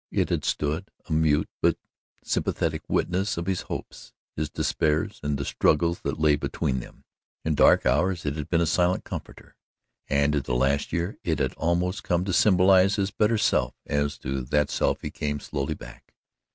[0.09, 1.77] It had stood a mute but
[2.23, 7.03] sympathetic witness of his hopes, his despairs and the struggles that lay between them.
[7.45, 9.55] In dark hours it had been a silent comforter,
[10.09, 14.17] and in the last year it had almost come to symbolize his better self as
[14.17, 16.15] to that self he came slowly back.